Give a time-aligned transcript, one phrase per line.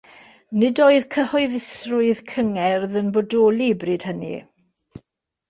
[0.61, 4.35] Nid oedd cyhoeddusrwydd cyngerdd yn bodoli bryd hynny.